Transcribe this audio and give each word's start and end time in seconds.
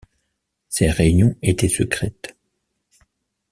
Ces 0.67 0.89
réunions 0.89 1.35
étaient 1.43 1.67
secrètes. 1.69 2.35